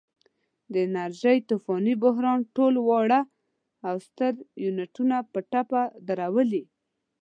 [0.71, 3.21] د انرژۍ طوفاني بحران ټول واړه
[3.87, 6.63] او ستر یونټونه په ټپه درولي.